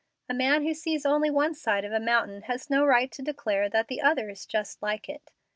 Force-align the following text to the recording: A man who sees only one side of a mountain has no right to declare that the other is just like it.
A 0.27 0.33
man 0.33 0.63
who 0.63 0.73
sees 0.73 1.05
only 1.05 1.29
one 1.29 1.53
side 1.53 1.85
of 1.85 1.91
a 1.91 1.99
mountain 1.99 2.41
has 2.49 2.71
no 2.71 2.83
right 2.83 3.11
to 3.11 3.21
declare 3.21 3.69
that 3.69 3.87
the 3.87 4.01
other 4.01 4.31
is 4.31 4.47
just 4.47 4.81
like 4.81 5.07
it. 5.07 5.29